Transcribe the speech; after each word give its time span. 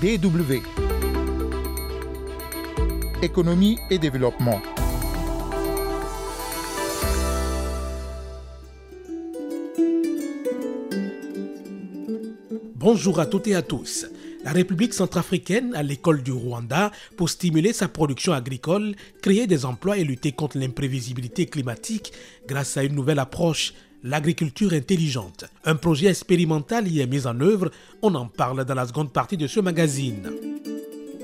DW. 0.00 0.62
Économie 3.20 3.78
et 3.90 3.98
développement. 3.98 4.62
Bonjour 12.76 13.18
à 13.18 13.26
toutes 13.26 13.48
et 13.48 13.56
à 13.56 13.62
tous. 13.62 14.06
La 14.44 14.52
République 14.52 14.94
centrafricaine 14.94 15.74
a 15.74 15.82
l'école 15.82 16.22
du 16.22 16.30
Rwanda 16.30 16.92
pour 17.16 17.28
stimuler 17.28 17.72
sa 17.72 17.88
production 17.88 18.32
agricole, 18.32 18.94
créer 19.20 19.48
des 19.48 19.64
emplois 19.64 19.98
et 19.98 20.04
lutter 20.04 20.30
contre 20.30 20.58
l'imprévisibilité 20.58 21.46
climatique 21.46 22.12
grâce 22.46 22.76
à 22.76 22.84
une 22.84 22.94
nouvelle 22.94 23.18
approche, 23.18 23.74
l'agriculture 24.02 24.72
intelligente. 24.72 25.44
Un 25.64 25.76
projet 25.76 26.08
expérimental 26.08 26.88
y 26.88 27.00
est 27.00 27.06
mis 27.06 27.26
en 27.26 27.40
œuvre, 27.40 27.70
on 28.02 28.14
en 28.14 28.26
parle 28.26 28.64
dans 28.64 28.74
la 28.74 28.86
seconde 28.86 29.12
partie 29.12 29.36
de 29.36 29.46
ce 29.46 29.60
magazine. 29.60 30.30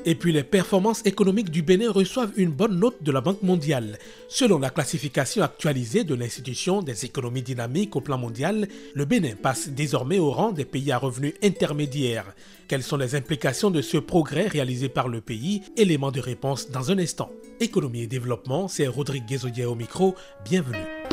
Et 0.06 0.14
puis 0.14 0.32
les 0.32 0.42
performances 0.42 1.00
économiques 1.06 1.50
du 1.50 1.62
Bénin 1.62 1.90
reçoivent 1.90 2.32
une 2.36 2.50
bonne 2.50 2.78
note 2.78 3.02
de 3.02 3.10
la 3.10 3.22
Banque 3.22 3.42
mondiale. 3.42 3.98
Selon 4.28 4.58
la 4.58 4.68
classification 4.68 5.42
actualisée 5.42 6.04
de 6.04 6.14
l'institution 6.14 6.82
des 6.82 7.06
économies 7.06 7.42
dynamiques 7.42 7.96
au 7.96 8.02
plan 8.02 8.18
mondial, 8.18 8.68
le 8.94 9.04
Bénin 9.06 9.34
passe 9.40 9.68
désormais 9.70 10.18
au 10.18 10.30
rang 10.30 10.52
des 10.52 10.66
pays 10.66 10.92
à 10.92 10.98
revenus 10.98 11.32
intermédiaires. 11.42 12.34
Quelles 12.68 12.82
sont 12.82 12.98
les 12.98 13.14
implications 13.14 13.70
de 13.70 13.80
ce 13.80 13.96
progrès 13.96 14.46
réalisé 14.46 14.90
par 14.90 15.08
le 15.08 15.22
pays? 15.22 15.62
Élément 15.76 16.10
de 16.10 16.20
réponse 16.20 16.70
dans 16.70 16.90
un 16.90 16.98
instant. 16.98 17.30
Économie 17.60 18.02
et 18.02 18.06
développement, 18.06 18.68
c'est 18.68 18.86
Rodrigue 18.86 19.26
Guézodier 19.26 19.64
au 19.64 19.74
micro. 19.74 20.14
Bienvenue. 20.44 21.03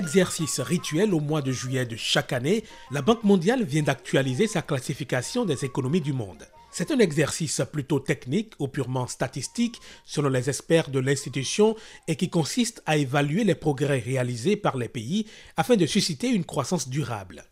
Exercice 0.00 0.60
rituel 0.60 1.12
au 1.12 1.20
mois 1.20 1.42
de 1.42 1.52
juillet 1.52 1.84
de 1.84 1.94
chaque 1.94 2.32
année, 2.32 2.64
la 2.90 3.02
Banque 3.02 3.22
mondiale 3.22 3.64
vient 3.64 3.82
d'actualiser 3.82 4.46
sa 4.46 4.62
classification 4.62 5.44
des 5.44 5.66
économies 5.66 6.00
du 6.00 6.14
monde. 6.14 6.48
C'est 6.72 6.90
un 6.90 6.98
exercice 7.00 7.60
plutôt 7.70 8.00
technique 8.00 8.54
ou 8.58 8.66
purement 8.66 9.06
statistique 9.06 9.78
selon 10.06 10.30
les 10.30 10.48
experts 10.48 10.88
de 10.88 11.00
l'institution 11.00 11.76
et 12.08 12.16
qui 12.16 12.30
consiste 12.30 12.82
à 12.86 12.96
évaluer 12.96 13.44
les 13.44 13.54
progrès 13.54 13.98
réalisés 13.98 14.56
par 14.56 14.78
les 14.78 14.88
pays 14.88 15.26
afin 15.58 15.76
de 15.76 15.84
susciter 15.84 16.28
une 16.28 16.46
croissance 16.46 16.88
durable. 16.88 17.44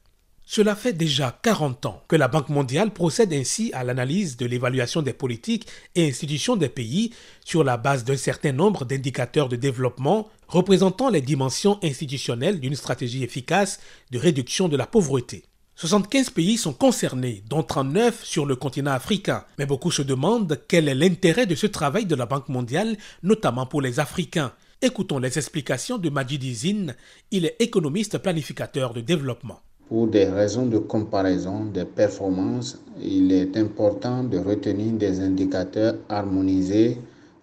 Cela 0.50 0.74
fait 0.74 0.94
déjà 0.94 1.38
40 1.42 1.84
ans 1.84 2.02
que 2.08 2.16
la 2.16 2.26
Banque 2.26 2.48
mondiale 2.48 2.90
procède 2.90 3.34
ainsi 3.34 3.70
à 3.74 3.84
l'analyse 3.84 4.38
de 4.38 4.46
l'évaluation 4.46 5.02
des 5.02 5.12
politiques 5.12 5.66
et 5.94 6.08
institutions 6.08 6.56
des 6.56 6.70
pays 6.70 7.12
sur 7.44 7.64
la 7.64 7.76
base 7.76 8.02
d'un 8.02 8.16
certain 8.16 8.52
nombre 8.52 8.86
d'indicateurs 8.86 9.50
de 9.50 9.56
développement 9.56 10.30
représentant 10.46 11.10
les 11.10 11.20
dimensions 11.20 11.78
institutionnelles 11.82 12.60
d'une 12.60 12.76
stratégie 12.76 13.24
efficace 13.24 13.78
de 14.10 14.18
réduction 14.18 14.70
de 14.70 14.78
la 14.78 14.86
pauvreté. 14.86 15.44
75 15.74 16.30
pays 16.30 16.56
sont 16.56 16.72
concernés, 16.72 17.44
dont 17.46 17.62
39 17.62 18.24
sur 18.24 18.46
le 18.46 18.56
continent 18.56 18.92
africain. 18.92 19.44
Mais 19.58 19.66
beaucoup 19.66 19.90
se 19.90 20.00
demandent 20.00 20.58
quel 20.66 20.88
est 20.88 20.94
l'intérêt 20.94 21.44
de 21.44 21.56
ce 21.56 21.66
travail 21.66 22.06
de 22.06 22.14
la 22.14 22.24
Banque 22.24 22.48
mondiale, 22.48 22.96
notamment 23.22 23.66
pour 23.66 23.82
les 23.82 24.00
Africains. 24.00 24.54
Écoutons 24.80 25.18
les 25.18 25.36
explications 25.36 25.98
de 25.98 26.08
Majid 26.08 26.42
Izine, 26.42 26.96
il 27.32 27.44
est 27.44 27.56
économiste 27.58 28.16
planificateur 28.16 28.94
de 28.94 29.02
développement. 29.02 29.60
Pour 29.88 30.06
des 30.06 30.26
raisons 30.26 30.66
de 30.66 30.76
comparaison 30.76 31.64
des 31.64 31.86
performances, 31.86 32.78
il 33.00 33.32
est 33.32 33.56
important 33.56 34.22
de 34.22 34.36
retenir 34.36 34.92
des 34.92 35.20
indicateurs 35.20 35.94
harmonisés 36.10 36.98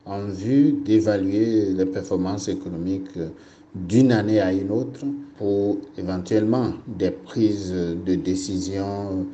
en 0.06 0.28
vue 0.28 0.74
d'évaluer 0.86 1.74
les 1.74 1.88
performances 1.88 2.48
économiques 2.48 3.18
d'une 3.74 4.12
année 4.12 4.40
à 4.40 4.54
une 4.54 4.70
autre 4.70 5.02
pour 5.40 5.78
éventuellement 5.98 6.74
des 6.88 7.10
prises 7.10 7.72
de 7.74 8.14
décision 8.14 9.26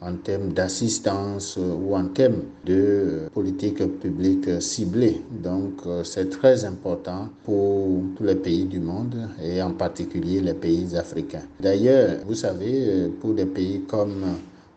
en 0.00 0.14
termes 0.16 0.52
d'assistance 0.52 1.56
ou 1.58 1.94
en 1.96 2.06
termes 2.08 2.42
de 2.64 3.28
politique 3.32 3.78
publique 4.00 4.60
ciblée. 4.60 5.22
Donc 5.30 5.82
c'est 6.04 6.30
très 6.30 6.64
important 6.64 7.28
pour 7.44 8.02
tous 8.16 8.24
les 8.24 8.34
pays 8.36 8.64
du 8.64 8.80
monde 8.80 9.28
et 9.42 9.62
en 9.62 9.72
particulier 9.72 10.40
les 10.40 10.54
pays 10.54 10.96
africains. 10.96 11.44
D'ailleurs, 11.60 12.18
vous 12.26 12.34
savez, 12.34 13.10
pour 13.20 13.32
des 13.32 13.46
pays 13.46 13.82
comme 13.88 14.36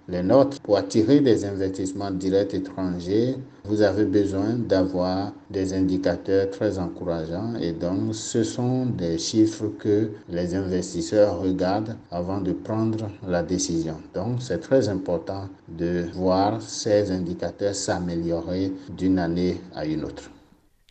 les 0.10 0.24
nôtres, 0.24 0.60
pour 0.62 0.78
attirer 0.78 1.20
des 1.22 1.46
investissements 1.46 2.12
directs 2.12 2.54
étrangers, 2.56 3.36
vous 3.66 3.82
avez 3.82 4.06
besoin 4.06 4.54
d'avoir 4.54 5.34
des 5.52 5.74
indicateurs 5.74 6.50
très 6.50 6.80
encourageants 6.80 7.56
et 7.62 7.72
donc 7.72 8.16
ce 8.16 8.44
sont 8.44 8.88
des 8.88 9.20
chiffres 9.20 9.68
que 9.78 10.10
les 10.28 10.56
investisseurs 10.56 11.40
regardent 11.40 11.96
avant 12.10 12.42
de 12.42 12.54
prendre 12.54 13.08
la 13.28 13.44
décision. 13.44 13.98
Donc 14.16 14.42
c'est 14.42 14.60
très 14.60 14.90
important 14.90 15.48
de 15.68 16.08
voir 16.14 16.62
ces 16.62 17.12
indicateurs 17.12 17.76
s'améliorer 17.76 18.72
d'une 18.90 19.20
année 19.20 19.62
à 19.76 19.86
une 19.86 20.04
autre. 20.04 20.32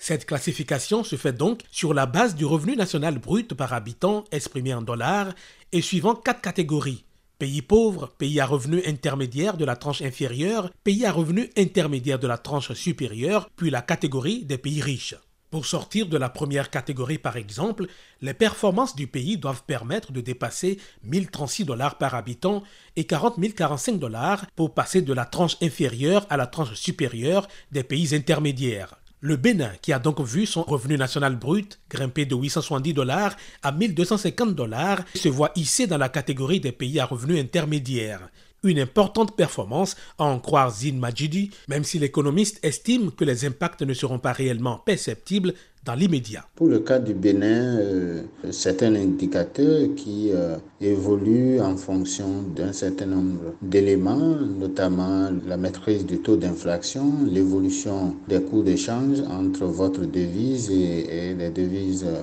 Cette 0.00 0.26
classification 0.26 1.02
se 1.02 1.16
fait 1.16 1.32
donc 1.32 1.62
sur 1.72 1.92
la 1.92 2.06
base 2.06 2.36
du 2.36 2.44
revenu 2.44 2.76
national 2.76 3.18
brut 3.18 3.54
par 3.54 3.72
habitant 3.72 4.22
exprimé 4.30 4.72
en 4.72 4.82
dollars 4.82 5.34
et 5.72 5.82
suivant 5.82 6.14
quatre 6.14 6.40
catégories 6.40 7.04
Pays 7.38 7.62
pauvres, 7.62 8.08
pays 8.18 8.40
à 8.40 8.46
revenus 8.46 8.82
intermédiaires 8.84 9.56
de 9.56 9.64
la 9.64 9.76
tranche 9.76 10.02
inférieure, 10.02 10.72
pays 10.82 11.06
à 11.06 11.12
revenus 11.12 11.50
intermédiaires 11.56 12.18
de 12.18 12.26
la 12.26 12.36
tranche 12.36 12.72
supérieure, 12.72 13.48
puis 13.54 13.70
la 13.70 13.80
catégorie 13.80 14.44
des 14.44 14.58
pays 14.58 14.82
riches. 14.82 15.14
Pour 15.48 15.64
sortir 15.64 16.08
de 16.08 16.16
la 16.18 16.30
première 16.30 16.68
catégorie 16.68 17.18
par 17.18 17.36
exemple, 17.36 17.86
les 18.22 18.34
performances 18.34 18.96
du 18.96 19.06
pays 19.06 19.38
doivent 19.38 19.62
permettre 19.62 20.10
de 20.10 20.20
dépasser 20.20 20.78
1036 21.04 21.64
dollars 21.64 21.96
par 21.96 22.16
habitant 22.16 22.64
et 22.96 23.04
40 23.04 23.38
045 23.54 24.00
dollars 24.00 24.44
pour 24.56 24.74
passer 24.74 25.00
de 25.00 25.12
la 25.12 25.24
tranche 25.24 25.56
inférieure 25.62 26.26
à 26.30 26.36
la 26.36 26.48
tranche 26.48 26.74
supérieure 26.74 27.46
des 27.70 27.84
pays 27.84 28.16
intermédiaires. 28.16 28.98
Le 29.20 29.36
Bénin, 29.36 29.72
qui 29.82 29.92
a 29.92 29.98
donc 29.98 30.20
vu 30.20 30.46
son 30.46 30.62
revenu 30.62 30.96
national 30.96 31.34
brut 31.34 31.80
grimper 31.90 32.24
de 32.24 32.36
870 32.36 32.94
dollars 32.94 33.36
à 33.64 33.72
1250 33.72 34.54
dollars, 34.54 35.00
se 35.14 35.28
voit 35.28 35.50
hissé 35.56 35.88
dans 35.88 35.98
la 35.98 36.08
catégorie 36.08 36.60
des 36.60 36.70
pays 36.70 37.00
à 37.00 37.04
revenus 37.04 37.40
intermédiaires. 37.40 38.28
Une 38.64 38.80
importante 38.80 39.36
performance, 39.36 39.96
à 40.18 40.24
en 40.24 40.40
croire 40.40 40.72
Zine 40.74 40.98
Majidi, 40.98 41.50
même 41.68 41.84
si 41.84 41.98
l'économiste 42.00 42.58
estime 42.64 43.12
que 43.12 43.24
les 43.24 43.44
impacts 43.44 43.82
ne 43.82 43.94
seront 43.94 44.18
pas 44.18 44.32
réellement 44.32 44.78
perceptibles 44.78 45.54
dans 45.84 45.94
l'immédiat. 45.94 46.44
Pour 46.56 46.66
le 46.66 46.80
cas 46.80 46.98
du 46.98 47.14
Bénin, 47.14 47.78
euh, 47.78 48.22
c'est 48.50 48.82
un 48.82 48.94
indicateur 48.94 49.88
qui 49.96 50.30
euh, 50.32 50.56
évolue 50.80 51.60
en 51.60 51.76
fonction 51.76 52.42
d'un 52.54 52.72
certain 52.72 53.06
nombre 53.06 53.54
d'éléments, 53.62 54.36
notamment 54.36 55.30
la 55.46 55.56
maîtrise 55.56 56.04
du 56.04 56.18
taux 56.18 56.36
d'inflation, 56.36 57.24
l'évolution 57.26 58.16
des 58.28 58.42
coûts 58.42 58.62
d'échange 58.62 59.20
entre 59.30 59.64
votre 59.64 60.00
devise 60.04 60.70
et, 60.70 61.34
les 61.38 61.50
devises 61.50 62.04
euh, 62.06 62.22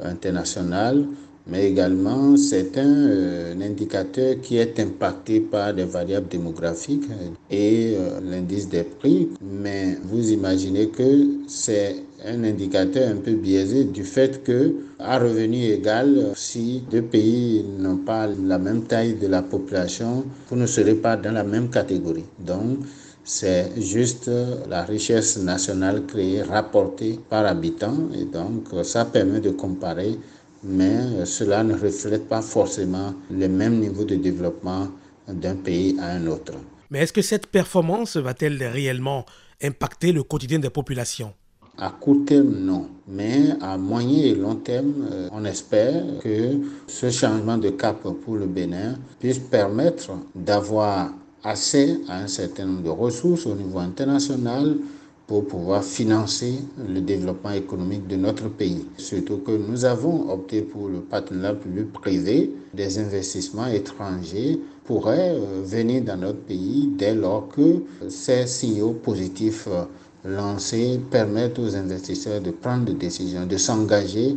internationales, 0.00 1.06
mais 1.46 1.68
également 1.68 2.36
c'est 2.36 2.78
un, 2.78 3.08
euh, 3.08 3.54
indicateur 3.60 4.36
qui 4.42 4.56
est 4.56 4.78
impacté 4.80 5.40
par 5.40 5.74
des 5.74 5.84
variables 5.84 6.28
démographiques 6.28 7.04
et 7.50 7.94
euh, 7.96 8.20
l'indice 8.22 8.68
des 8.68 8.84
prix. 8.84 9.28
Mais 9.42 9.98
vous 10.04 10.30
imaginez 10.30 10.88
que 10.88 11.26
c'est 11.46 11.96
un 12.26 12.42
indicateur 12.44 13.10
un 13.10 13.16
peu 13.16 13.32
biaisé 13.32 13.84
du 13.84 14.04
fait 14.04 14.42
que 14.42 14.74
à 14.98 15.18
revenu 15.18 15.64
égal, 15.64 16.32
si 16.34 16.82
deux 16.90 17.02
pays 17.02 17.64
n'ont 17.78 17.98
pas 17.98 18.26
la 18.26 18.58
même 18.58 18.84
taille 18.84 19.14
de 19.14 19.26
la 19.26 19.42
population, 19.42 20.24
vous 20.48 20.56
ne 20.56 20.66
serez 20.66 20.94
pas 20.94 21.16
dans 21.16 21.32
la 21.32 21.44
même 21.44 21.68
catégorie. 21.68 22.24
Donc 22.38 22.78
c'est 23.24 23.70
juste 23.80 24.30
la 24.68 24.82
richesse 24.84 25.38
nationale 25.38 26.04
créée, 26.06 26.42
rapportée 26.42 27.18
par 27.28 27.46
habitant, 27.46 27.96
et 28.18 28.24
donc 28.24 28.68
ça 28.82 29.04
permet 29.06 29.40
de 29.40 29.50
comparer 29.50 30.18
mais 30.64 31.24
cela 31.24 31.62
ne 31.62 31.74
reflète 31.74 32.28
pas 32.28 32.42
forcément 32.42 33.14
le 33.30 33.48
même 33.48 33.78
niveau 33.78 34.04
de 34.04 34.16
développement 34.16 34.88
d'un 35.28 35.56
pays 35.56 35.96
à 36.00 36.12
un 36.12 36.26
autre. 36.26 36.54
Mais 36.90 37.00
est-ce 37.00 37.12
que 37.12 37.22
cette 37.22 37.46
performance 37.46 38.16
va-t-elle 38.16 38.62
réellement 38.62 39.24
impacter 39.62 40.12
le 40.12 40.22
quotidien 40.22 40.58
des 40.58 40.70
populations? 40.70 41.32
À 41.76 41.90
court 41.90 42.24
terme, 42.24 42.54
non. 42.54 42.86
Mais 43.08 43.50
à 43.60 43.76
moyen 43.76 44.24
et 44.26 44.34
long 44.34 44.54
terme, 44.54 45.08
euh, 45.10 45.28
on 45.32 45.44
espère 45.44 46.04
que 46.22 46.60
ce 46.86 47.10
changement 47.10 47.58
de 47.58 47.70
cap 47.70 48.00
pour 48.24 48.36
le 48.36 48.46
Bénin 48.46 48.94
puisse 49.18 49.40
permettre 49.40 50.12
d'avoir 50.36 51.10
assez 51.42 51.98
à 52.08 52.18
un 52.18 52.28
certain 52.28 52.66
nombre 52.66 52.82
de 52.82 52.90
ressources 52.90 53.46
au 53.46 53.54
niveau 53.54 53.78
international 53.80 54.76
pour 55.26 55.46
pouvoir 55.46 55.82
financer 55.82 56.54
le 56.86 57.00
développement 57.00 57.52
économique 57.52 58.06
de 58.06 58.16
notre 58.16 58.48
pays. 58.48 58.86
Surtout 58.98 59.38
que 59.38 59.52
nous 59.52 59.84
avons 59.84 60.30
opté 60.30 60.62
pour 60.62 60.88
le 60.88 61.00
partenariat 61.00 61.54
public-privé. 61.54 62.50
Des 62.74 62.98
investissements 62.98 63.66
étrangers 63.68 64.60
pourraient 64.84 65.34
euh, 65.34 65.62
venir 65.64 66.02
dans 66.02 66.16
notre 66.18 66.40
pays 66.40 66.90
dès 66.98 67.14
lors 67.14 67.48
que 67.48 67.82
ces 68.08 68.46
signaux 68.46 68.92
positifs 68.92 69.66
euh, 69.70 69.84
lancés 70.28 71.00
permettent 71.10 71.58
aux 71.58 71.74
investisseurs 71.74 72.40
de 72.40 72.50
prendre 72.50 72.84
des 72.84 72.94
décisions, 72.94 73.46
de 73.46 73.56
s'engager 73.56 74.36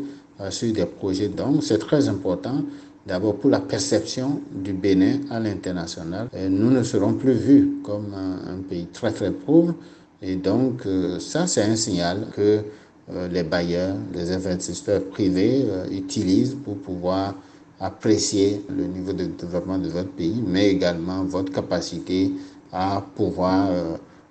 sur 0.50 0.72
des 0.72 0.86
projets. 0.86 1.30
Donc 1.30 1.63
c'est 1.63 1.80
très 1.80 2.07
important 2.10 2.62
D'abord 3.07 3.38
pour 3.38 3.50
la 3.50 3.62
perception 3.62 4.42
du 4.51 4.74
Bénin 4.74 5.19
à 5.31 5.40
l'international. 5.40 6.28
Nous 6.50 6.69
ne 6.69 6.83
serons 6.83 7.13
plus 7.13 7.31
vus 7.31 7.69
comme 7.81 8.13
un, 8.13 8.57
pays 8.69 8.88
très 8.92 9.12
très 9.13 9.31
pauvre. 9.31 9.74
Et 10.22 10.36
donc 10.36 10.86
euh, 10.86 11.19
ça, 11.19 11.48
c'est 11.48 11.62
un 11.64 11.75
signal 11.75 12.28
que 12.36 12.62
euh, 13.10 13.28
les 13.30 13.44
bailleurs, 13.44 13.96
les 14.14 14.31
investisseurs 14.31 15.04
privés 15.06 15.66
euh, 15.69 15.86
utilisent 15.92 16.56
pour 16.56 16.78
pouvoir 16.78 17.36
apprécier 17.80 18.66
le 18.69 18.86
niveau 18.86 19.14
de 19.14 19.25
développement 19.25 19.78
de 19.78 19.90
votre 19.90 20.10
pays, 20.10 20.44
mais 20.46 20.69
également 20.69 21.24
votre 21.24 21.52
capacité 21.52 22.31
à 22.72 23.04
pouvoir 23.16 23.69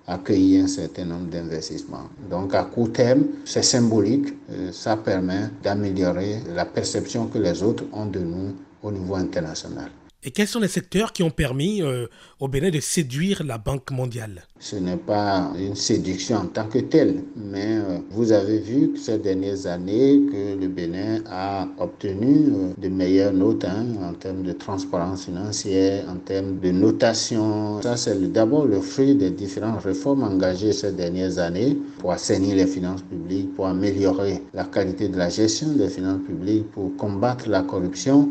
accueillir 0.05 0.65
un 0.65 0.67
certain 0.67 1.05
nombre 1.05 1.27
d'investissements. 1.27 2.09
Donc 2.29 2.53
à 2.53 2.63
court 2.65 2.91
terme, 2.91 3.23
c'est 3.45 3.63
symbolique, 3.63 4.33
ça 4.73 4.97
permet 4.97 5.49
d'améliorer 5.63 6.41
la 6.53 6.65
perception 6.65 7.27
que 7.27 7.37
les 7.39 7.63
autres 7.63 7.85
ont 7.93 8.05
de 8.05 8.19
nous 8.19 8.53
au 8.83 8.91
niveau 8.91 9.15
international. 9.15 9.89
Et 10.23 10.31
quels 10.31 10.47
sont 10.47 10.59
les 10.59 10.67
secteurs 10.67 11.13
qui 11.13 11.21
ont 11.21 11.29
permis 11.29 11.83
euh, 11.83 12.07
au 12.39 12.47
Bénin 12.47 12.71
de 12.71 12.79
séduire 12.79 13.43
la 13.43 13.59
Banque 13.59 13.91
mondiale? 13.91 14.41
Ce 14.59 14.75
n'est 14.75 14.97
pas 14.97 15.51
une 15.55 15.75
séduction 15.75 16.37
en 16.37 16.45
tant 16.47 16.65
que 16.65 16.79
telle, 16.79 17.23
mais 17.35 17.77
euh, 17.77 17.99
vous 18.09 18.31
avez 18.31 18.57
vu 18.57 18.93
que 18.93 18.99
ces 18.99 19.19
dernières 19.19 19.67
années 19.67 20.19
que 20.31 20.59
le 20.59 20.67
Bénin 20.69 21.21
a 21.29 21.67
obtenu 21.77 22.47
euh, 22.47 22.73
de 22.79 22.89
meilleures 22.89 23.31
notes 23.31 23.63
hein, 23.63 23.85
en 24.01 24.13
termes 24.15 24.41
de 24.41 24.53
transparence 24.53 25.25
financière, 25.25 26.05
en 26.09 26.15
termes 26.15 26.59
de 26.59 26.71
notation. 26.71 27.79
Ça, 27.83 27.95
c'est 27.95 28.19
d'abord 28.31 28.65
le 28.65 28.81
fruit 28.81 29.13
des 29.13 29.29
différentes 29.29 29.83
réformes 29.83 30.23
engagées 30.23 30.73
ces 30.73 30.93
dernières 30.93 31.37
années 31.37 31.77
pour 31.99 32.11
assainir 32.11 32.55
les 32.55 32.65
finances 32.65 33.03
publiques, 33.03 33.53
pour 33.53 33.67
améliorer 33.67 34.41
la 34.55 34.63
qualité 34.63 35.09
de 35.09 35.17
la 35.17 35.29
gestion 35.29 35.73
des 35.73 35.89
finances 35.89 36.25
publiques, 36.25 36.71
pour 36.71 36.95
combattre 36.97 37.47
la 37.47 37.61
corruption 37.61 38.27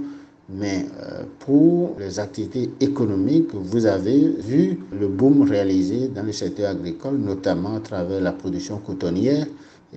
mais 0.49 0.87
euh, 1.03 1.25
pour 1.41 1.97
les 1.99 2.21
activités 2.21 2.71
économiques, 2.81 3.53
vous 3.53 3.87
avez 3.87 4.29
vu 4.39 4.79
le 4.99 5.09
boom 5.09 5.43
réalisé 5.43 6.09
dans 6.09 6.23
le 6.23 6.33
secteur 6.33 6.71
agricole, 6.71 7.17
notamment 7.19 7.77
à 7.77 7.81
travers 7.81 8.21
la 8.21 8.33
production 8.33 8.79
cotonnière. 8.79 9.47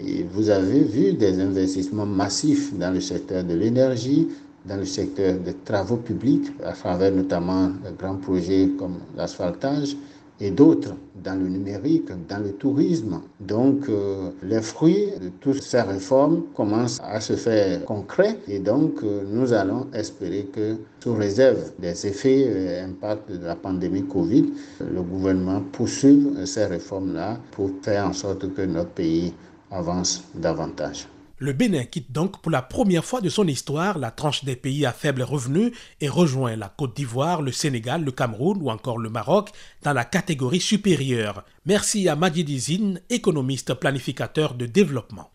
Et 0.02 0.24
vous 0.32 0.50
avez 0.50 0.80
vu 0.82 1.14
des 1.14 1.40
investissements 1.40 2.06
massifs 2.06 2.74
dans 2.78 2.92
le 2.92 3.00
secteur 3.02 3.44
de 3.44 3.54
l'énergie, 3.54 4.28
dans 4.66 4.78
le 4.78 4.86
secteur 4.86 5.36
des 5.38 5.54
travaux 5.54 5.98
publics, 5.98 6.48
à 6.64 6.72
travers 6.74 7.12
notamment 7.12 7.68
de 7.68 7.96
grands 7.98 8.16
projets 8.18 8.70
comme 8.78 8.96
l'asphaltage 9.16 9.96
et 10.40 10.52
d'autres 10.52 10.96
dans 11.24 11.36
le 11.38 11.50
numérique, 11.50 12.10
dans 12.30 12.42
le 12.42 12.54
tourisme. 12.54 13.22
Donc 13.40 13.90
euh, 13.90 14.30
les 14.44 14.62
fruits 14.62 15.08
de 15.22 15.30
toutes 15.42 15.62
ces 15.62 15.82
réformes 15.82 16.44
commencent 16.56 17.00
à 17.04 17.20
se 17.20 17.34
faire 17.34 17.84
concrets 17.86 18.38
et 18.48 18.60
donc 18.60 19.04
euh, 19.04 19.24
nous 19.30 19.52
allons 19.54 19.88
espérer 19.94 20.46
que 20.54 20.78
sous 21.04 21.14
réserve 21.14 21.72
des 21.80 22.08
effets 22.08 22.40
et 22.40 22.80
impacts 22.80 23.32
de 23.32 23.46
la 23.46 23.56
pandémie 23.56 24.04
Covid, 24.04 24.46
le 24.80 25.02
gouvernement 25.02 25.62
poursuive 25.72 26.46
ces 26.46 26.66
réformes-là 26.66 27.38
pour 27.52 27.70
faire 27.82 28.06
en 28.08 28.14
sorte 28.14 28.54
que 28.54 28.62
notre 28.62 28.92
pays 28.92 29.34
avance 29.72 30.24
davantage. 30.36 31.08
Le 31.42 31.54
Bénin 31.54 31.86
quitte 31.86 32.12
donc 32.12 32.42
pour 32.42 32.52
la 32.52 32.62
première 32.62 33.06
fois 33.06 33.22
de 33.22 33.30
son 33.30 33.48
histoire 33.48 33.98
la 33.98 34.12
tranche 34.12 34.44
des 34.44 34.58
pays 34.58 34.86
à 34.86 34.92
faible 34.92 35.22
revenu 35.22 35.72
et 36.02 36.10
rejoint 36.10 36.58
la 36.58 36.68
Côte 36.68 36.98
d'Ivoire, 36.98 37.42
le 37.42 37.54
Sénégal, 37.54 38.04
le 38.04 38.12
Cameroun 38.12 38.60
ou 38.62 38.70
encore 38.70 38.98
le 38.98 39.10
Maroc 39.10 39.52
dans 39.82 39.94
la 39.94 40.04
catégorie 40.04 40.60
supérieure. 40.60 41.46
Merci 41.66 42.10
à 42.10 42.18
Madi 42.18 42.44
Dizine, 42.44 43.00
économiste 43.10 43.74
planificateur 43.74 44.54
de 44.54 44.66
développement. 44.66 45.32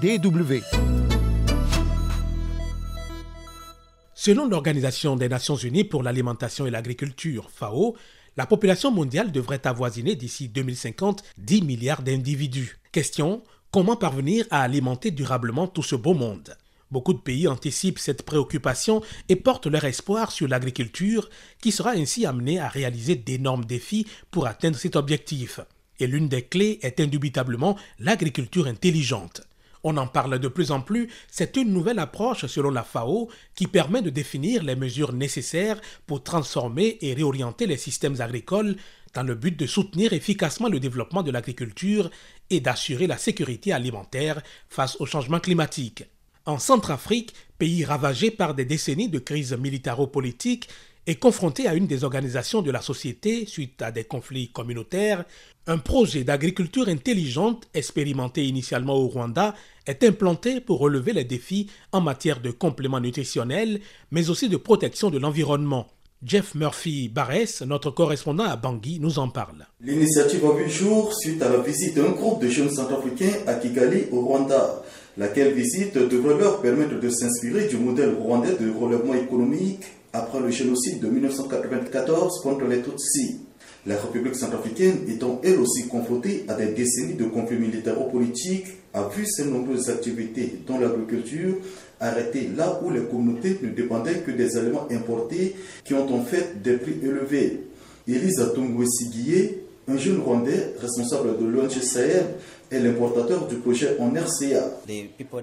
DW. 0.00 0.60
Selon 4.14 4.48
l'Organisation 4.48 5.16
des 5.16 5.28
Nations 5.28 5.56
Unies 5.56 5.82
pour 5.82 6.04
l'alimentation 6.04 6.66
et 6.66 6.70
l'agriculture, 6.70 7.50
FAO, 7.50 7.96
la 8.36 8.46
population 8.46 8.92
mondiale 8.92 9.32
devrait 9.32 9.66
avoisiner 9.66 10.14
d'ici 10.14 10.48
2050 10.48 11.24
10 11.38 11.62
milliards 11.62 12.02
d'individus. 12.02 12.78
Question 12.92 13.42
Comment 13.72 13.96
parvenir 13.96 14.44
à 14.50 14.60
alimenter 14.60 15.10
durablement 15.10 15.66
tout 15.66 15.82
ce 15.82 15.94
beau 15.94 16.12
monde? 16.12 16.54
Beaucoup 16.90 17.14
de 17.14 17.20
pays 17.20 17.48
anticipent 17.48 17.98
cette 17.98 18.22
préoccupation 18.22 19.00
et 19.30 19.36
portent 19.36 19.66
leur 19.66 19.84
espoir 19.84 20.30
sur 20.30 20.46
l'agriculture 20.46 21.30
qui 21.58 21.72
sera 21.72 21.92
ainsi 21.92 22.26
amenée 22.26 22.60
à 22.60 22.68
réaliser 22.68 23.16
d'énormes 23.16 23.64
défis 23.64 24.06
pour 24.30 24.46
atteindre 24.46 24.76
cet 24.76 24.94
objectif. 24.94 25.58
Et 26.00 26.06
l'une 26.06 26.28
des 26.28 26.42
clés 26.42 26.80
est 26.82 27.00
indubitablement 27.00 27.78
l'agriculture 27.98 28.66
intelligente. 28.66 29.40
On 29.84 29.96
en 29.96 30.06
parle 30.06 30.38
de 30.38 30.48
plus 30.48 30.70
en 30.70 30.82
plus, 30.82 31.08
c'est 31.30 31.56
une 31.56 31.72
nouvelle 31.72 31.98
approche 31.98 32.44
selon 32.44 32.70
la 32.70 32.84
FAO 32.84 33.30
qui 33.54 33.66
permet 33.66 34.02
de 34.02 34.10
définir 34.10 34.62
les 34.62 34.76
mesures 34.76 35.14
nécessaires 35.14 35.80
pour 36.06 36.22
transformer 36.22 36.98
et 37.00 37.14
réorienter 37.14 37.66
les 37.66 37.78
systèmes 37.78 38.20
agricoles 38.20 38.76
dans 39.14 39.22
le 39.22 39.34
but 39.34 39.58
de 39.58 39.66
soutenir 39.66 40.12
efficacement 40.12 40.68
le 40.68 40.80
développement 40.80 41.22
de 41.22 41.30
l'agriculture 41.30 42.10
et 42.52 42.60
d'assurer 42.60 43.06
la 43.06 43.18
sécurité 43.18 43.72
alimentaire 43.72 44.42
face 44.68 44.96
au 45.00 45.06
changement 45.06 45.40
climatique. 45.40 46.04
En 46.44 46.58
Centrafrique, 46.58 47.34
pays 47.58 47.84
ravagé 47.84 48.30
par 48.30 48.54
des 48.54 48.64
décennies 48.64 49.08
de 49.08 49.18
crise 49.18 49.52
militaro-politique 49.52 50.68
et 51.06 51.16
confronté 51.16 51.66
à 51.66 51.74
une 51.74 51.86
désorganisation 51.86 52.62
de 52.62 52.70
la 52.70 52.80
société 52.80 53.46
suite 53.46 53.82
à 53.82 53.90
des 53.90 54.04
conflits 54.04 54.48
communautaires, 54.48 55.24
un 55.66 55.78
projet 55.78 56.24
d'agriculture 56.24 56.88
intelligente 56.88 57.68
expérimenté 57.74 58.44
initialement 58.46 58.94
au 58.94 59.08
Rwanda 59.08 59.54
est 59.86 60.04
implanté 60.04 60.60
pour 60.60 60.78
relever 60.78 61.12
les 61.12 61.24
défis 61.24 61.68
en 61.92 62.00
matière 62.00 62.40
de 62.40 62.50
compléments 62.50 63.00
nutritionnels, 63.00 63.80
mais 64.10 64.30
aussi 64.30 64.48
de 64.48 64.56
protection 64.56 65.10
de 65.10 65.18
l'environnement. 65.18 65.88
Jeff 66.24 66.54
Murphy 66.54 67.08
Barres, 67.08 67.64
notre 67.66 67.90
correspondant 67.90 68.44
à 68.44 68.54
Bangui, 68.54 69.00
nous 69.00 69.18
en 69.18 69.28
parle. 69.28 69.66
L'initiative 69.80 70.44
a 70.46 70.54
vu 70.54 70.70
jour 70.70 71.12
suite 71.12 71.42
à 71.42 71.48
la 71.48 71.58
visite 71.58 71.96
d'un 71.96 72.10
groupe 72.10 72.40
de 72.40 72.48
jeunes 72.48 72.70
centrafricains 72.70 73.40
à 73.48 73.54
Kigali, 73.54 74.04
au 74.12 74.20
Rwanda, 74.20 74.84
laquelle 75.16 75.52
visite 75.52 75.98
devrait 75.98 76.38
leur 76.38 76.62
permettre 76.62 77.00
de 77.00 77.10
s'inspirer 77.10 77.66
du 77.66 77.76
modèle 77.76 78.14
rwandais 78.14 78.54
de 78.54 78.70
relèvement 78.70 79.14
économique 79.14 79.82
après 80.12 80.38
le 80.38 80.50
génocide 80.50 81.00
de 81.00 81.08
1994 81.08 82.40
contre 82.40 82.66
les 82.66 82.82
Tutsis. 82.82 83.40
La 83.84 83.96
République 83.96 84.36
centrafricaine 84.36 85.00
étant 85.08 85.40
elle 85.42 85.58
aussi 85.58 85.88
confrontée 85.88 86.44
à 86.46 86.54
des 86.54 86.68
décennies 86.68 87.14
de 87.14 87.24
conflits 87.24 87.58
militaro-politiques, 87.58 88.66
a 88.94 89.08
vu 89.08 89.26
ses 89.26 89.46
nombreuses 89.46 89.88
activités 89.88 90.60
dans 90.68 90.78
l'agriculture 90.78 91.56
arrêtées 92.02 92.50
là 92.54 92.80
où 92.82 92.90
les 92.90 93.04
communautés 93.04 93.58
ne 93.62 93.70
dépendaient 93.70 94.18
que 94.18 94.30
des 94.30 94.56
aliments 94.58 94.86
importés 94.90 95.54
qui 95.84 95.94
ont 95.94 96.12
en 96.14 96.22
fait 96.22 96.60
des 96.62 96.76
prix 96.76 96.98
élevés. 97.02 97.64
Elisa 98.06 98.48
Tungwe 98.48 98.84
un 99.88 99.96
jeune 99.96 100.20
Rwandais 100.20 100.74
responsable 100.80 101.38
de 101.38 101.44
l'ONG 101.44 101.70
Sahel, 101.70 102.26
est 102.70 102.78
l'importateur 102.78 103.46
du 103.48 103.56
projet 103.56 103.96
en 104.00 104.10
RCA. 104.10 104.80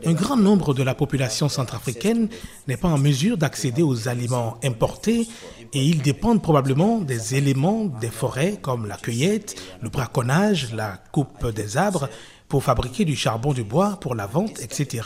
Un 0.06 0.14
grand 0.14 0.38
nombre 0.38 0.74
de 0.74 0.82
la 0.82 0.96
population 0.96 1.48
centrafricaine 1.48 2.28
n'est 2.68 2.78
pas 2.78 2.88
en 2.88 2.98
mesure 2.98 3.38
d'accéder 3.38 3.84
aux 3.84 4.08
aliments 4.08 4.58
importés 4.64 5.28
et 5.74 5.84
ils 5.84 6.02
dépendent 6.02 6.42
probablement 6.42 7.00
des 7.00 7.36
éléments 7.36 7.86
des 7.86 8.10
forêts 8.10 8.58
comme 8.60 8.88
la 8.88 8.98
cueillette, 8.98 9.56
le 9.82 9.90
braconnage, 9.90 10.74
la 10.74 11.00
coupe 11.12 11.48
des 11.54 11.78
arbres 11.78 12.10
pour 12.48 12.64
fabriquer 12.64 13.06
du 13.06 13.16
charbon 13.16 13.54
de 13.54 13.62
bois 13.62 14.00
pour 14.02 14.16
la 14.16 14.26
vente, 14.26 14.60
etc. 14.62 15.04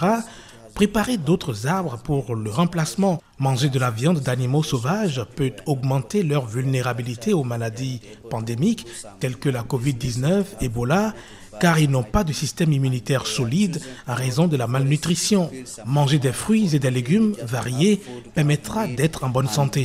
Préparer 0.76 1.18
d'autres 1.18 1.68
arbres 1.68 2.00
pour 2.04 2.36
le 2.36 2.50
remplacement. 2.50 3.22
Manger 3.40 3.70
de 3.70 3.78
la 3.80 3.92
viande 3.92 4.20
d'animaux 4.22 4.64
sauvages 4.64 5.26
peut 5.36 5.52
augmenter 5.66 6.24
leur 6.24 6.48
vulnérabilité 6.48 7.34
aux 7.34 7.44
maladies 7.44 8.02
pandémiques 8.30 8.86
telles 9.20 9.38
que 9.38 9.50
la 9.50 9.64
COVID-19, 9.64 10.44
Ebola, 10.62 11.14
car 11.60 11.78
ils 11.78 11.90
n'ont 11.90 12.04
pas 12.04 12.24
de 12.24 12.34
système 12.34 12.74
immunitaire 12.74 13.28
solide 13.28 13.80
à 14.08 14.16
raison 14.16 14.48
de 14.48 14.58
la 14.58 14.68
malnutrition. 14.68 15.52
Manger 15.86 16.20
des 16.20 16.32
fruits 16.32 16.76
et 16.76 16.80
des 16.80 16.92
légumes 16.92 17.36
variés 17.44 18.02
permettra 18.34 18.88
d'être 18.88 19.24
en 19.24 19.30
bonne 19.30 19.50
santé. 19.50 19.82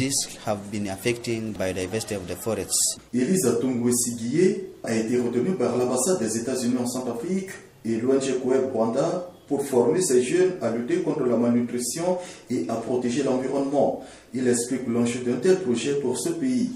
Elisa 3.14 3.50
a 4.84 4.94
été 4.94 5.20
retenue 5.20 5.54
par 5.58 5.76
l'ambassade 5.76 6.20
des 6.20 6.38
États-Unis 6.38 6.76
en 6.80 6.86
Centrafrique 6.86 7.50
et 7.84 7.96
l'ONG 7.96 8.24
Rwanda 8.72 9.30
pour 9.48 9.64
former 9.64 10.02
ces 10.02 10.22
jeunes 10.22 10.52
à 10.60 10.70
lutter 10.70 11.00
contre 11.00 11.24
la 11.24 11.36
malnutrition 11.36 12.18
et 12.50 12.66
à 12.68 12.74
protéger 12.74 13.22
l'environnement. 13.22 14.04
Il 14.34 14.46
explique 14.46 14.86
l'enjeu 14.86 15.20
d'un 15.20 15.36
tel 15.36 15.60
projet 15.60 15.94
pour 15.94 16.18
ce 16.18 16.28
pays. 16.28 16.70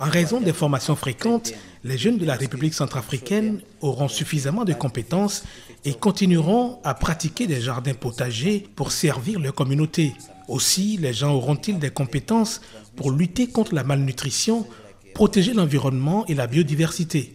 En 0.00 0.08
raison 0.08 0.40
des 0.40 0.52
formations 0.54 0.96
fréquentes, 0.96 1.52
les 1.84 1.98
jeunes 1.98 2.16
de 2.16 2.24
la 2.24 2.34
République 2.34 2.74
centrafricaine 2.74 3.60
auront 3.82 4.08
suffisamment 4.08 4.64
de 4.64 4.72
compétences 4.72 5.44
et 5.84 5.94
continueront 5.94 6.78
à 6.82 6.94
pratiquer 6.94 7.46
des 7.46 7.60
jardins 7.60 7.94
potagers 7.94 8.66
pour 8.74 8.90
servir 8.90 9.38
leur 9.38 9.54
communauté. 9.54 10.12
Aussi, 10.48 10.96
les 10.96 11.12
gens 11.12 11.34
auront-ils 11.34 11.78
des 11.78 11.90
compétences 11.90 12.60
pour 12.96 13.10
lutter 13.10 13.48
contre 13.48 13.74
la 13.74 13.84
malnutrition, 13.84 14.66
protéger 15.14 15.52
l'environnement 15.52 16.24
et 16.26 16.34
la 16.34 16.46
biodiversité. 16.46 17.34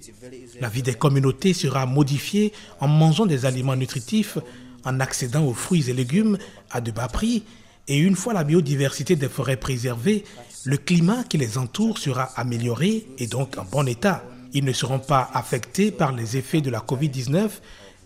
La 0.60 0.70
vie 0.70 0.82
des 0.82 0.94
communautés 0.94 1.54
sera 1.54 1.86
modifiée 1.86 2.54
en 2.80 2.88
mangeant 2.88 3.26
des 3.26 3.46
aliments 3.46 3.76
nutritifs, 3.76 4.38
en 4.86 5.00
accédant 5.00 5.46
aux 5.46 5.54
fruits 5.54 5.90
et 5.90 5.94
légumes 5.94 6.38
à 6.72 6.82
de 6.82 6.92
bas 6.92 7.08
prix. 7.08 7.44
Et 7.88 7.98
une 7.98 8.16
fois 8.16 8.34
la 8.34 8.44
biodiversité 8.44 9.16
des 9.16 9.30
forêts 9.30 9.58
préservée, 9.58 10.24
le 10.66 10.78
climat 10.78 11.24
qui 11.24 11.38
les 11.38 11.58
entoure 11.58 11.98
sera 11.98 12.24
amélioré 12.36 13.08
et 13.18 13.28
donc 13.28 13.58
en 13.58 13.66
bon 13.66 13.88
état. 13.88 14.24
Ils 14.54 14.66
ne 14.66 14.74
seront 14.74 15.00
pas 15.00 15.30
affectés 15.34 15.92
par 15.92 16.12
les 16.12 16.38
effets 16.38 16.62
de 16.62 16.70
la 16.70 16.80
COVID-19 16.80 17.50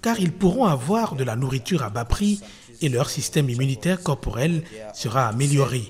car 0.01 0.19
ils 0.19 0.31
pourront 0.31 0.65
avoir 0.65 1.15
de 1.15 1.23
la 1.23 1.35
nourriture 1.35 1.83
à 1.83 1.89
bas 1.89 2.05
prix 2.05 2.41
et 2.81 2.89
leur 2.89 3.09
système 3.09 3.49
immunitaire 3.49 4.01
corporel 4.01 4.63
sera 4.93 5.27
amélioré. 5.27 5.83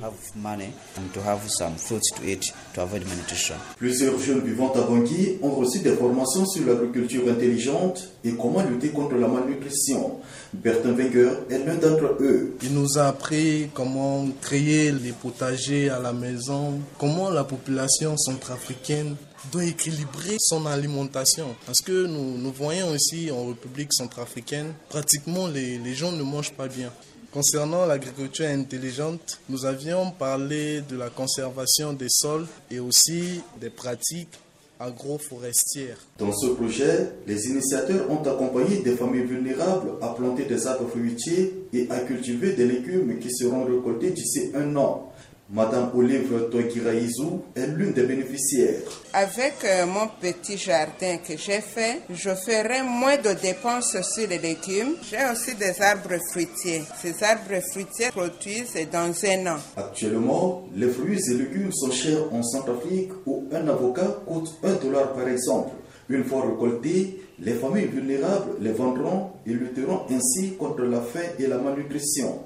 Plusieurs 3.77 4.19
jeunes 4.19 4.41
vivant 4.41 4.73
à 4.73 4.81
Bangui 4.81 5.37
ont 5.41 5.51
reçu 5.51 5.79
des 5.79 5.95
formations 5.95 6.45
sur 6.45 6.65
l'agriculture 6.65 7.23
intelligente 7.29 8.09
et 8.23 8.33
comment 8.33 8.61
lutter 8.63 8.89
contre 8.89 9.15
la 9.15 9.27
malnutrition. 9.27 10.17
Bertin 10.53 10.91
Wenger 10.91 11.31
est 11.49 11.65
l'un 11.65 11.75
d'entre 11.75 12.17
eux. 12.19 12.55
Il 12.61 12.73
nous 12.73 12.97
a 12.97 13.07
appris 13.07 13.69
comment 13.73 14.27
créer 14.41 14.91
les 14.91 15.13
potagers 15.13 15.89
à 15.89 15.99
la 15.99 16.11
maison, 16.11 16.79
comment 16.97 17.29
la 17.29 17.43
population 17.43 18.17
centrafricaine 18.17 19.15
doit 19.51 19.65
équilibrer 19.65 20.37
son 20.39 20.65
alimentation. 20.65 21.55
Parce 21.65 21.81
que 21.81 22.05
nous, 22.05 22.37
nous 22.37 22.51
voyons 22.51 22.93
ici 22.93 23.31
en 23.31 23.47
République 23.47 23.93
centrafricaine, 23.93 24.73
pratiquement 24.89 25.47
les, 25.47 25.77
les 25.77 25.93
gens 25.95 26.11
ne 26.11 26.23
mangent 26.23 26.53
pas 26.53 26.67
bien. 26.67 26.91
Concernant 27.31 27.85
l'agriculture 27.85 28.47
intelligente, 28.47 29.39
nous 29.47 29.65
avions 29.65 30.11
parlé 30.11 30.81
de 30.81 30.97
la 30.97 31.09
conservation 31.09 31.93
des 31.93 32.09
sols 32.09 32.45
et 32.69 32.79
aussi 32.79 33.41
des 33.59 33.69
pratiques 33.69 34.37
agroforestières. 34.81 35.97
Dans 36.17 36.33
ce 36.33 36.47
projet, 36.47 37.11
les 37.27 37.47
initiateurs 37.47 38.09
ont 38.09 38.21
accompagné 38.23 38.77
des 38.79 38.95
familles 38.95 39.23
vulnérables 39.23 39.91
à 40.01 40.09
planter 40.09 40.45
des 40.45 40.67
arbres 40.67 40.89
fruitiers 40.89 41.53
et 41.71 41.87
à 41.89 41.99
cultiver 41.99 42.53
des 42.53 42.65
légumes 42.65 43.19
qui 43.19 43.31
seront 43.31 43.63
récoltés 43.63 44.09
d'ici 44.09 44.51
un 44.55 44.75
an. 44.75 45.10
Madame 45.53 45.89
Olive 45.93 46.47
Toigiraizou 46.49 47.41
est 47.53 47.67
l'une 47.67 47.91
des 47.91 48.03
bénéficiaires. 48.03 48.83
Avec 49.11 49.55
euh, 49.65 49.85
mon 49.85 50.07
petit 50.21 50.57
jardin 50.57 51.17
que 51.17 51.35
j'ai 51.35 51.59
fait, 51.59 52.03
je 52.09 52.29
ferai 52.29 52.83
moins 52.83 53.17
de 53.17 53.33
dépenses 53.33 53.97
sur 54.01 54.29
les 54.29 54.37
légumes. 54.37 54.95
J'ai 55.09 55.17
aussi 55.29 55.53
des 55.55 55.81
arbres 55.81 56.17
fruitiers. 56.31 56.83
Ces 57.01 57.21
arbres 57.21 57.61
fruitiers 57.69 58.11
produisent 58.11 58.77
dans 58.93 59.11
un 59.25 59.55
an. 59.55 59.59
Actuellement, 59.75 60.69
les 60.73 60.87
fruits 60.87 61.19
et 61.29 61.33
légumes 61.33 61.73
sont 61.73 61.91
chers 61.91 62.33
en 62.33 62.41
Centrafrique 62.43 63.11
où 63.25 63.43
un 63.51 63.67
avocat 63.67 64.21
coûte 64.25 64.55
un 64.63 64.75
dollar 64.75 65.11
par 65.11 65.27
exemple. 65.27 65.71
Une 66.07 66.23
fois 66.23 66.45
récoltés, 66.45 67.19
les 67.39 67.55
familles 67.55 67.87
vulnérables 67.87 68.51
les 68.61 68.71
vendront 68.71 69.31
et 69.45 69.51
lutteront 69.51 70.03
ainsi 70.09 70.53
contre 70.53 70.83
la 70.83 71.01
faim 71.01 71.27
et 71.39 71.47
la 71.47 71.57
malnutrition. 71.57 72.39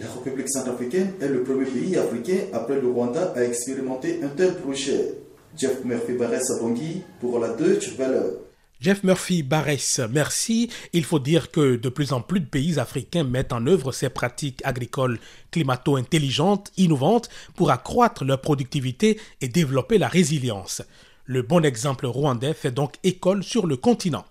La 0.00 0.06
République 0.12 0.48
centrafricaine 0.48 1.14
est 1.20 1.28
le 1.28 1.42
premier 1.42 1.64
pays 1.64 1.96
africain 1.96 2.38
après 2.52 2.80
le 2.80 2.88
Rwanda 2.88 3.32
à 3.34 3.42
expérimenter 3.42 4.20
un 4.22 4.28
tel 4.28 4.54
projet. 4.56 5.14
Jeff 5.56 5.84
Murphy 5.84 6.12
Barès 6.12 6.46
Bangui 6.60 7.02
pour 7.20 7.40
la 7.40 7.48
Deutsche 7.48 7.96
Welle. 7.98 8.34
Jeff 8.80 9.02
Murphy 9.02 9.42
Barès, 9.42 10.00
merci. 10.12 10.70
Il 10.92 11.04
faut 11.04 11.18
dire 11.18 11.50
que 11.50 11.74
de 11.74 11.88
plus 11.88 12.12
en 12.12 12.20
plus 12.20 12.38
de 12.38 12.46
pays 12.46 12.78
africains 12.78 13.24
mettent 13.24 13.52
en 13.52 13.66
œuvre 13.66 13.90
ces 13.90 14.08
pratiques 14.08 14.60
agricoles 14.64 15.18
climato-intelligentes, 15.50 16.70
innovantes, 16.76 17.28
pour 17.56 17.72
accroître 17.72 18.24
leur 18.24 18.40
productivité 18.40 19.18
et 19.40 19.48
développer 19.48 19.98
la 19.98 20.06
résilience. 20.06 20.82
Le 21.24 21.42
bon 21.42 21.64
exemple 21.64 22.06
rwandais 22.06 22.54
fait 22.54 22.70
donc 22.70 22.94
école 23.02 23.42
sur 23.42 23.66
le 23.66 23.76
continent. 23.76 24.24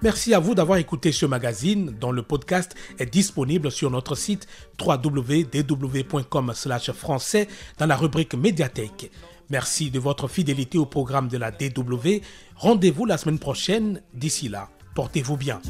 Merci 0.00 0.32
à 0.32 0.38
vous 0.38 0.54
d'avoir 0.54 0.78
écouté 0.78 1.10
ce 1.10 1.26
magazine 1.26 1.96
dont 1.98 2.12
le 2.12 2.22
podcast 2.22 2.76
est 2.98 3.12
disponible 3.12 3.70
sur 3.72 3.90
notre 3.90 4.14
site 4.14 4.46
www.dw.com 4.80 6.52
français 6.94 7.48
dans 7.78 7.86
la 7.86 7.96
rubrique 7.96 8.34
médiathèque. 8.34 9.10
Merci 9.50 9.90
de 9.90 9.98
votre 9.98 10.28
fidélité 10.28 10.78
au 10.78 10.86
programme 10.86 11.28
de 11.28 11.36
la 11.36 11.50
DW. 11.50 12.20
Rendez-vous 12.54 13.06
la 13.06 13.18
semaine 13.18 13.40
prochaine. 13.40 14.02
D'ici 14.14 14.48
là, 14.48 14.68
portez-vous 14.94 15.36
bien. 15.36 15.60